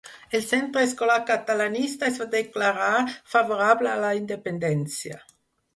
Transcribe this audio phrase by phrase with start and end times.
[0.37, 2.97] El Centre Escolar Catalanista es va declarar
[3.35, 5.25] favorable a la Independència.